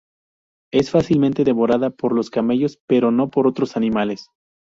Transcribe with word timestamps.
Es 0.73 0.89
fácilmente 0.89 1.43
devorada 1.43 1.91
por 1.91 2.13
los 2.15 2.31
camellos, 2.31 2.79
pero 2.87 3.11
no 3.11 3.29
por 3.29 3.45
otros 3.45 3.77
animales. 3.77 4.31